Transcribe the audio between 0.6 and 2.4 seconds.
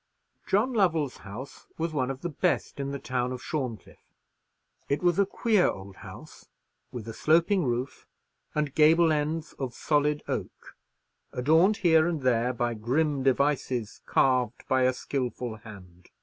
Lovell's house was one of the